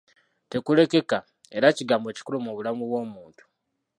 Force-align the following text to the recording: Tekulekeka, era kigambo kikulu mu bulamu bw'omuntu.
Tekulekeka, 0.51 1.17
era 1.57 1.67
kigambo 1.77 2.07
kikulu 2.15 2.37
mu 2.45 2.51
bulamu 2.57 2.83
bw'omuntu. 2.89 3.43